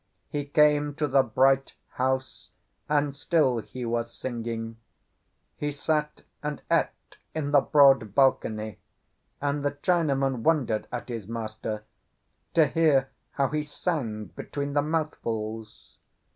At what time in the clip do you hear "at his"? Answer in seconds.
10.91-11.27